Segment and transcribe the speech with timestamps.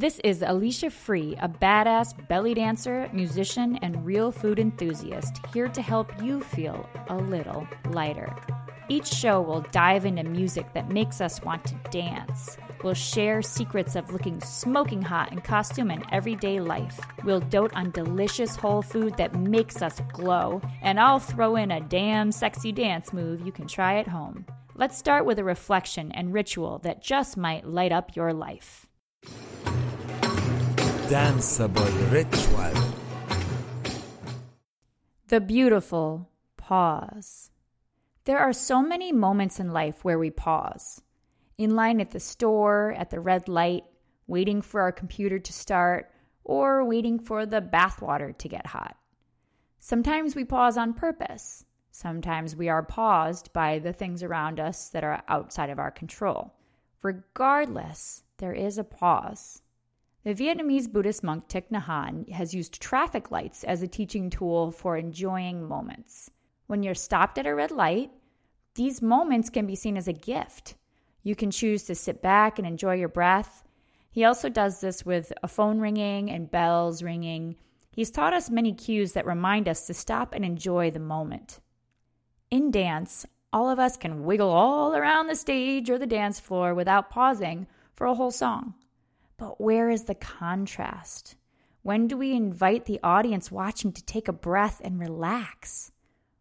[0.00, 5.82] This is Alicia Free, a badass belly dancer, musician, and real food enthusiast, here to
[5.82, 8.34] help you feel a little lighter.
[8.88, 12.56] Each show will dive into music that makes us want to dance.
[12.82, 16.98] We'll share secrets of looking smoking hot in costume and everyday life.
[17.22, 20.62] We'll dote on delicious whole food that makes us glow.
[20.80, 24.46] And I'll throw in a damn sexy dance move you can try at home.
[24.74, 28.86] Let's start with a reflection and ritual that just might light up your life.
[31.10, 32.92] Danceable ritual.
[35.26, 37.50] The beautiful pause.
[38.26, 41.02] There are so many moments in life where we pause.
[41.58, 43.82] In line at the store, at the red light,
[44.28, 46.12] waiting for our computer to start,
[46.44, 48.96] or waiting for the bathwater to get hot.
[49.80, 51.64] Sometimes we pause on purpose.
[51.90, 56.54] Sometimes we are paused by the things around us that are outside of our control.
[57.02, 59.60] Regardless, there is a pause.
[60.22, 64.70] The Vietnamese Buddhist monk Thich Nhat Hanh has used traffic lights as a teaching tool
[64.70, 66.30] for enjoying moments.
[66.66, 68.10] When you're stopped at a red light,
[68.74, 70.74] these moments can be seen as a gift.
[71.22, 73.64] You can choose to sit back and enjoy your breath.
[74.10, 77.56] He also does this with a phone ringing and bells ringing.
[77.90, 81.60] He's taught us many cues that remind us to stop and enjoy the moment.
[82.50, 83.24] In dance,
[83.54, 87.66] all of us can wiggle all around the stage or the dance floor without pausing
[87.96, 88.74] for a whole song.
[89.40, 91.34] But where is the contrast?
[91.80, 95.92] When do we invite the audience watching to take a breath and relax?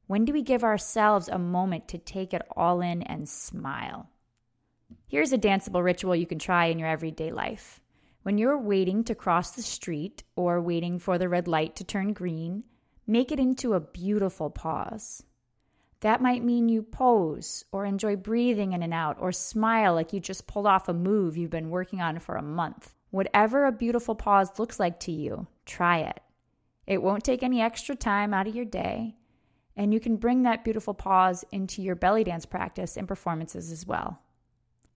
[0.08, 4.10] When do we give ourselves a moment to take it all in and smile?
[5.08, 7.80] Here's a danceable ritual you can try in your everyday life.
[8.24, 12.12] When you're waiting to cross the street or waiting for the red light to turn
[12.12, 12.66] green,
[13.08, 15.24] make it into a beautiful pause.
[16.02, 20.20] That might mean you pose or enjoy breathing in and out or smile like you
[20.20, 22.94] just pulled off a move you've been working on for a month.
[23.12, 26.22] Whatever a beautiful pause looks like to you, try it.
[26.88, 29.16] It won't take any extra time out of your day,
[29.76, 33.86] and you can bring that beautiful pause into your belly dance practice and performances as
[33.86, 34.22] well.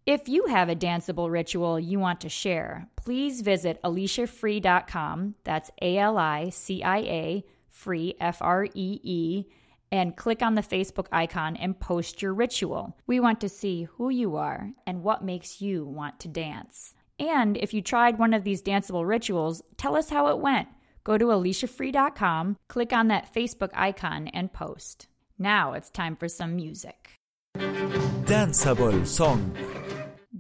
[0.05, 5.35] If you have a danceable ritual you want to share, please visit aliciafree.com.
[5.43, 9.45] That's A L I C I A free, F R E E
[9.93, 12.97] and click on the Facebook icon and post your ritual.
[13.05, 16.95] We want to see who you are and what makes you want to dance.
[17.19, 20.67] And if you tried one of these danceable rituals, tell us how it went.
[21.03, 25.07] Go to aliciafree.com, click on that Facebook icon, and post.
[25.37, 27.11] Now it's time for some music.
[27.55, 29.55] Danceable song.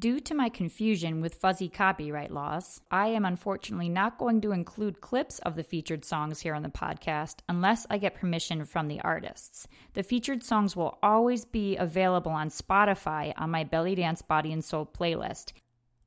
[0.03, 4.99] Due to my confusion with fuzzy copyright laws, I am unfortunately not going to include
[4.99, 8.99] clips of the featured songs here on the podcast unless I get permission from the
[8.99, 9.65] artists.
[9.93, 14.61] The featured songs will always be available on Spotify on my Belly Dance Body and
[14.61, 15.53] Soul playlist.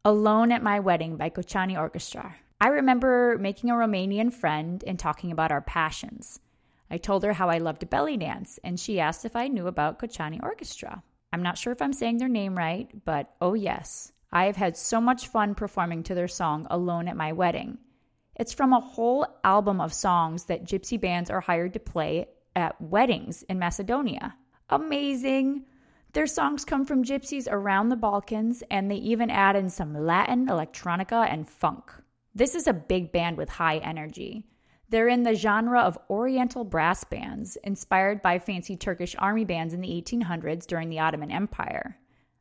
[0.05, 2.37] Alone at My Wedding by Kochani Orchestra.
[2.61, 6.39] I remember making a Romanian friend and talking about our passions.
[6.91, 9.99] I told her how I loved belly dance, and she asked if I knew about
[9.99, 11.03] Kochani Orchestra.
[11.33, 14.77] I'm not sure if I'm saying their name right, but oh yes, I have had
[14.77, 17.79] so much fun performing to their song Alone at My Wedding.
[18.35, 22.81] It's from a whole album of songs that gypsy bands are hired to play at
[22.81, 24.37] weddings in Macedonia.
[24.71, 25.65] Amazing!
[26.13, 30.47] Their songs come from gypsies around the Balkans, and they even add in some Latin,
[30.47, 31.93] electronica, and funk.
[32.35, 34.45] This is a big band with high energy.
[34.89, 39.81] They're in the genre of Oriental brass bands, inspired by fancy Turkish army bands in
[39.81, 41.99] the 1800s during the Ottoman Empire.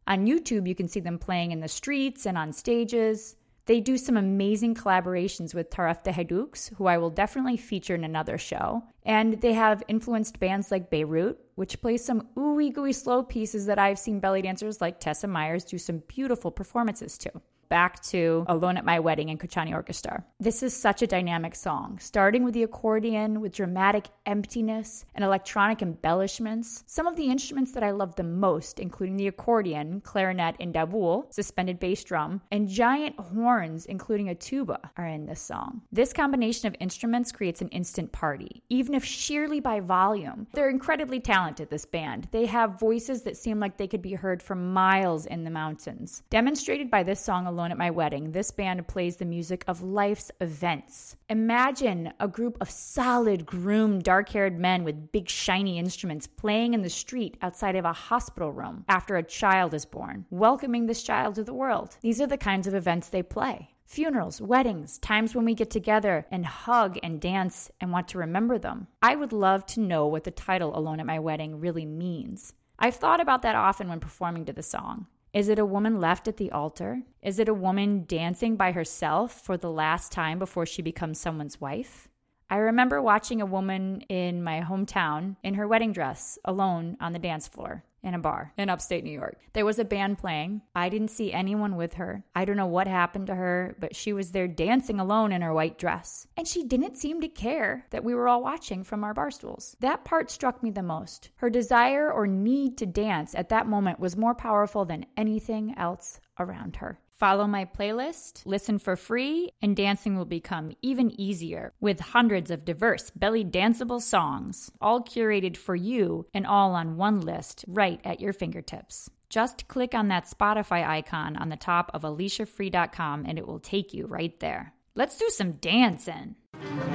[0.08, 3.36] On YouTube, you can see them playing in the streets and on stages.
[3.66, 8.38] They do some amazing collaborations with Taraf Haïdouks, who I will definitely feature in another
[8.38, 8.84] show.
[9.04, 13.80] And they have influenced bands like Beirut, which plays some ooey gooey slow pieces that
[13.80, 17.32] I've seen belly dancers like Tessa Myers do some beautiful performances to
[17.76, 20.24] back to Alone at My Wedding in Kochani Orchestra.
[20.40, 25.82] This is such a dynamic song, starting with the accordion with dramatic emptiness and electronic
[25.82, 26.86] embellishments.
[26.88, 31.34] Some of the instruments that I love the most, including the accordion, clarinet, and davul,
[31.34, 35.82] suspended bass drum, and giant horns, including a tuba, are in this song.
[35.92, 40.48] This combination of instruments creates an instant party, even if sheerly by volume.
[40.54, 42.30] They're incredibly talented, this band.
[42.32, 46.24] They have voices that seem like they could be heard for miles in the mountains.
[46.30, 50.32] Demonstrated by this song alone at my wedding, this band plays the music of life's
[50.42, 51.16] events.
[51.30, 56.82] Imagine a group of solid, groomed, dark haired men with big, shiny instruments playing in
[56.82, 61.36] the street outside of a hospital room after a child is born, welcoming this child
[61.36, 61.98] to the world.
[62.02, 66.26] These are the kinds of events they play funerals, weddings, times when we get together
[66.32, 68.88] and hug and dance and want to remember them.
[69.02, 72.54] I would love to know what the title Alone at My Wedding really means.
[72.78, 75.08] I've thought about that often when performing to the song.
[75.36, 77.02] Is it a woman left at the altar?
[77.22, 81.60] Is it a woman dancing by herself for the last time before she becomes someone's
[81.60, 82.08] wife?
[82.50, 87.20] I remember watching a woman in my hometown in her wedding dress alone on the
[87.20, 89.40] dance floor in a bar in upstate New York.
[89.54, 90.62] There was a band playing.
[90.76, 92.24] I didn't see anyone with her.
[92.36, 95.54] I don't know what happened to her, but she was there dancing alone in her
[95.54, 96.28] white dress.
[96.38, 99.76] And she didn't seem to care that we were all watching from our bar stools.
[99.80, 101.32] That part struck me the most.
[101.38, 106.20] Her desire or need to dance at that moment was more powerful than anything else
[106.40, 107.00] around her.
[107.20, 112.66] Follow my playlist, listen for free, and dancing will become even easier with hundreds of
[112.66, 118.20] diverse belly danceable songs, all curated for you and all on one list right at
[118.20, 119.10] your fingertips.
[119.30, 123.94] Just click on that Spotify icon on the top of aliciafree.com and it will take
[123.94, 124.74] you right there.
[124.94, 126.36] Let's do some dancing.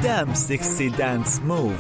[0.02, 1.78] Damn sexy dance move.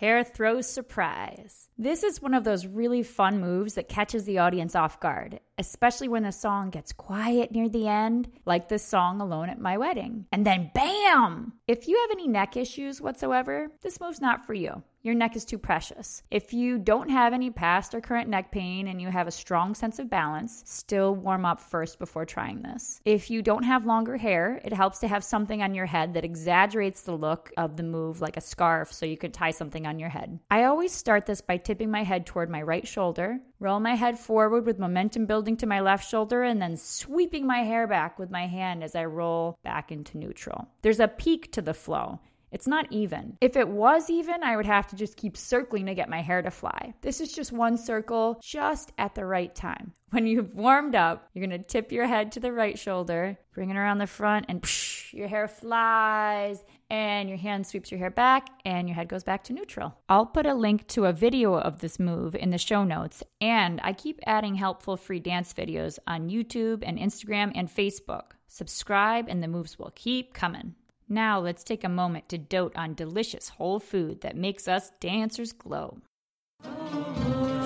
[0.00, 1.70] Hair throw surprise.
[1.78, 6.06] This is one of those really fun moves that catches the audience off guard, especially
[6.06, 10.26] when the song gets quiet near the end, like this song Alone at My Wedding.
[10.30, 11.54] And then bam!
[11.66, 15.44] If you have any neck issues whatsoever, this move's not for you your neck is
[15.44, 16.24] too precious.
[16.32, 19.72] If you don't have any past or current neck pain and you have a strong
[19.72, 23.00] sense of balance, still warm up first before trying this.
[23.04, 26.24] If you don't have longer hair, it helps to have something on your head that
[26.24, 30.00] exaggerates the look of the move, like a scarf, so you could tie something on
[30.00, 30.40] your head.
[30.50, 34.18] I always start this by tipping my head toward my right shoulder, roll my head
[34.18, 38.30] forward with momentum building to my left shoulder, and then sweeping my hair back with
[38.30, 40.66] my hand as I roll back into neutral.
[40.82, 42.18] There's a peak to the flow.
[42.56, 43.36] It's not even.
[43.42, 46.40] If it was even, I would have to just keep circling to get my hair
[46.40, 46.94] to fly.
[47.02, 49.92] This is just one circle just at the right time.
[50.10, 53.76] When you've warmed up, you're gonna tip your head to the right shoulder, bring it
[53.76, 58.48] around the front, and psh, your hair flies, and your hand sweeps your hair back,
[58.64, 59.94] and your head goes back to neutral.
[60.08, 63.80] I'll put a link to a video of this move in the show notes, and
[63.84, 68.30] I keep adding helpful free dance videos on YouTube and Instagram and Facebook.
[68.48, 70.74] Subscribe, and the moves will keep coming.
[71.08, 75.52] Now let's take a moment to dote on delicious whole food that makes us dancers
[75.52, 75.98] glow.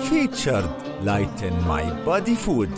[0.03, 0.69] Featured
[1.01, 2.69] Lighten My Body Food.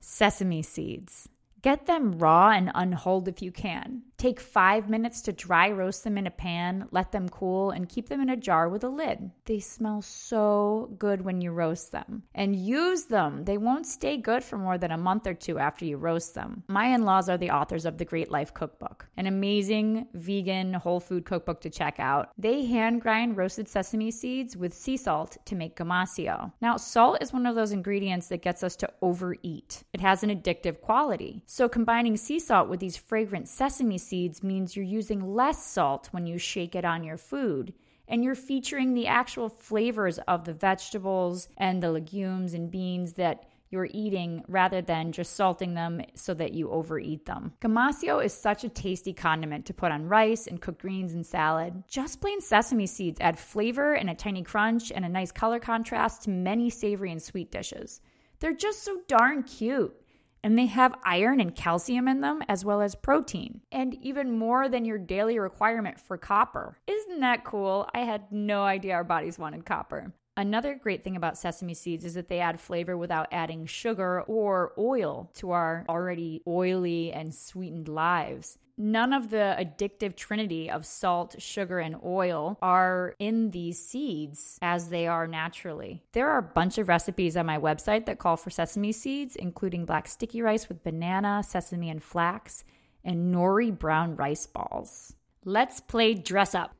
[0.00, 1.28] Sesame seeds.
[1.62, 4.02] Get them raw and unhulled if you can.
[4.18, 8.08] Take five minutes to dry roast them in a pan, let them cool, and keep
[8.08, 9.30] them in a jar with a lid.
[9.44, 12.24] They smell so good when you roast them.
[12.34, 13.44] And use them.
[13.44, 16.64] They won't stay good for more than a month or two after you roast them.
[16.66, 20.98] My in laws are the authors of the Great Life Cookbook, an amazing vegan whole
[20.98, 22.30] food cookbook to check out.
[22.36, 26.52] They hand grind roasted sesame seeds with sea salt to make gomasio.
[26.60, 30.30] Now, salt is one of those ingredients that gets us to overeat, it has an
[30.30, 31.44] addictive quality.
[31.46, 36.26] So, combining sea salt with these fragrant sesame seeds means you're using less salt when
[36.26, 37.74] you shake it on your food.
[38.08, 43.44] And you're featuring the actual flavors of the vegetables and the legumes and beans that
[43.70, 47.52] you're eating rather than just salting them so that you overeat them.
[47.60, 51.84] Gomasio is such a tasty condiment to put on rice and cooked greens and salad.
[51.86, 56.22] Just plain sesame seeds add flavor and a tiny crunch and a nice color contrast
[56.22, 58.00] to many savory and sweet dishes.
[58.40, 59.94] They're just so darn cute
[60.42, 64.68] and they have iron and calcium in them as well as protein, and even more
[64.68, 66.78] than your daily requirement for copper.
[66.86, 67.88] Isn't that cool?
[67.94, 70.12] I had no idea our bodies wanted copper.
[70.38, 74.72] Another great thing about sesame seeds is that they add flavor without adding sugar or
[74.78, 78.56] oil to our already oily and sweetened lives.
[78.76, 84.90] None of the addictive trinity of salt, sugar, and oil are in these seeds as
[84.90, 86.04] they are naturally.
[86.12, 89.86] There are a bunch of recipes on my website that call for sesame seeds, including
[89.86, 92.62] black sticky rice with banana, sesame, and flax,
[93.02, 95.16] and nori brown rice balls.
[95.44, 96.76] Let's play dress up.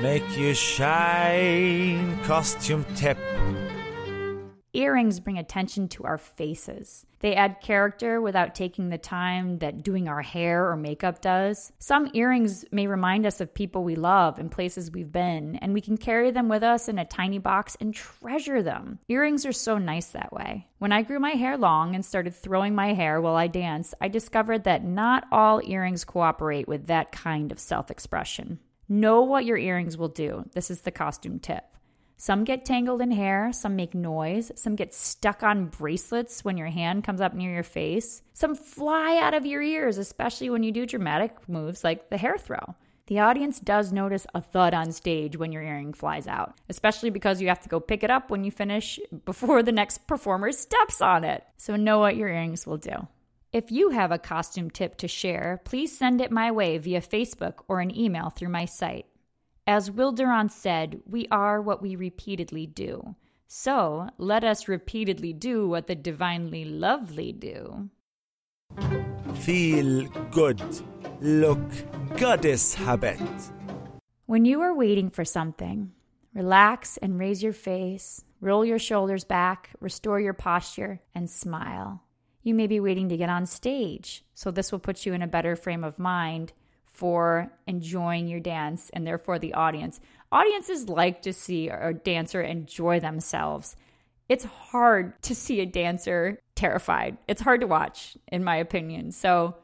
[0.00, 3.18] Make you shine, costume tip.
[4.72, 7.04] Earrings bring attention to our faces.
[7.18, 11.70] They add character without taking the time that doing our hair or makeup does.
[11.80, 15.82] Some earrings may remind us of people we love and places we've been, and we
[15.82, 19.00] can carry them with us in a tiny box and treasure them.
[19.08, 20.66] Earrings are so nice that way.
[20.78, 24.08] When I grew my hair long and started throwing my hair while I danced, I
[24.08, 28.60] discovered that not all earrings cooperate with that kind of self expression.
[28.92, 30.46] Know what your earrings will do.
[30.52, 31.62] This is the costume tip.
[32.16, 36.66] Some get tangled in hair, some make noise, some get stuck on bracelets when your
[36.66, 40.72] hand comes up near your face, some fly out of your ears, especially when you
[40.72, 42.74] do dramatic moves like the hair throw.
[43.06, 47.40] The audience does notice a thud on stage when your earring flies out, especially because
[47.40, 51.00] you have to go pick it up when you finish before the next performer steps
[51.00, 51.44] on it.
[51.58, 53.06] So know what your earrings will do.
[53.52, 57.64] If you have a costume tip to share, please send it my way via Facebook
[57.66, 59.06] or an email through my site.
[59.66, 63.16] As Will Durant said, we are what we repeatedly do.
[63.48, 67.90] So let us repeatedly do what the divinely lovely do.
[69.34, 70.62] Feel good.
[71.20, 71.58] Look
[72.18, 73.20] goddess habit.
[74.26, 75.90] When you are waiting for something,
[76.34, 82.04] relax and raise your face, roll your shoulders back, restore your posture, and smile.
[82.42, 85.26] You may be waiting to get on stage, so this will put you in a
[85.26, 86.52] better frame of mind
[86.84, 90.00] for enjoying your dance and therefore the audience.
[90.32, 93.76] Audiences like to see a dancer enjoy themselves.
[94.28, 97.18] It's hard to see a dancer terrified.
[97.26, 99.12] It's hard to watch, in my opinion.
[99.12, 99.56] So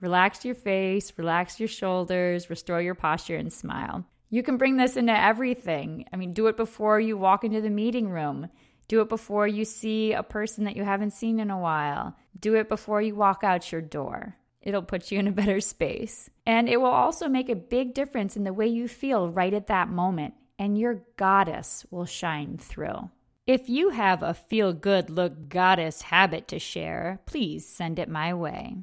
[0.00, 4.06] relax your face, relax your shoulders, restore your posture, and smile.
[4.30, 6.06] You can bring this into everything.
[6.12, 8.48] I mean, do it before you walk into the meeting room.
[8.88, 12.16] Do it before you see a person that you haven't seen in a while.
[12.38, 14.36] Do it before you walk out your door.
[14.60, 16.30] It'll put you in a better space.
[16.46, 19.66] And it will also make a big difference in the way you feel right at
[19.68, 23.10] that moment, and your goddess will shine through.
[23.46, 28.32] If you have a feel good look goddess habit to share, please send it my
[28.32, 28.76] way.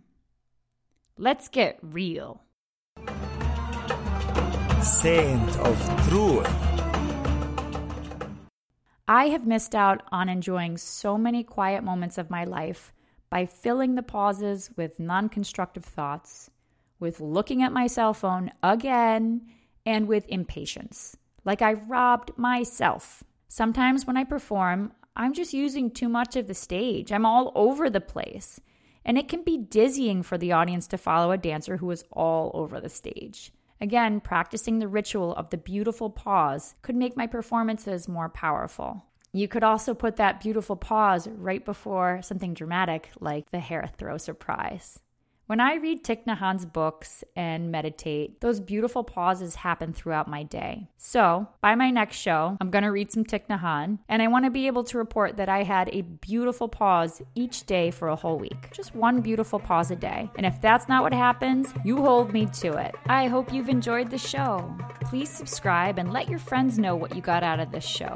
[1.18, 2.44] Let's get real.
[4.84, 6.71] Saint of Truth.
[9.08, 12.94] I have missed out on enjoying so many quiet moments of my life
[13.30, 16.50] by filling the pauses with non constructive thoughts,
[17.00, 19.42] with looking at my cell phone again,
[19.86, 21.18] and with impatience.
[21.44, 23.24] Like I robbed myself.
[23.48, 27.12] Sometimes when I perform, I'm just using too much of the stage.
[27.12, 28.60] I'm all over the place.
[29.04, 32.52] And it can be dizzying for the audience to follow a dancer who is all
[32.54, 33.52] over the stage.
[33.82, 39.04] Again, practicing the ritual of the beautiful pause could make my performances more powerful.
[39.34, 44.18] You could also put that beautiful pause right before something dramatic like the hair throw
[44.18, 45.00] surprise.
[45.52, 50.44] When I read Thich Nhat Hanh's books and meditate, those beautiful pauses happen throughout my
[50.44, 50.88] day.
[50.96, 54.30] So, by my next show, I'm going to read some Thich Nhat Hanh, and I
[54.30, 58.08] want to be able to report that I had a beautiful pause each day for
[58.08, 58.72] a whole week.
[58.72, 60.32] Just one beautiful pause a day.
[60.38, 62.96] And if that's not what happens, you hold me to it.
[63.08, 64.74] I hope you've enjoyed the show.
[65.02, 68.16] Please subscribe and let your friends know what you got out of this show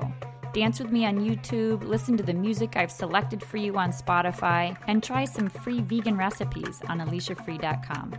[0.56, 4.78] dance with me on YouTube, listen to the music I've selected for you on Spotify,
[4.88, 8.16] and try some free vegan recipes on AliciaFree.com.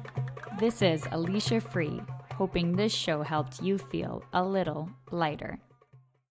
[0.61, 2.03] This is Alicia Free,
[2.35, 5.59] hoping this show helped you feel a little lighter.